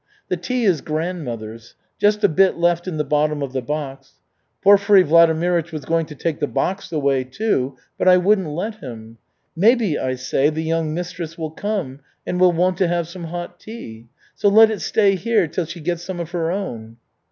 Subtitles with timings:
[0.29, 4.13] "The tea is grandmother's just a bit left in the bottom of the box.
[4.63, 9.19] Porfiry Vladimirych was going to take the box away, too, but I wouldn't let him.
[9.55, 13.59] 'Maybe,' I say, 'the young mistress will come and will want to have some hot
[13.59, 14.07] tea.
[14.33, 16.97] So let it stay here till she gets some of her own.'